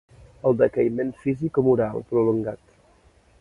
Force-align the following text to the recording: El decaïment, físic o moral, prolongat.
El 0.51 0.55
decaïment, 0.61 1.11
físic 1.25 1.61
o 1.63 1.65
moral, 1.67 2.01
prolongat. 2.15 2.65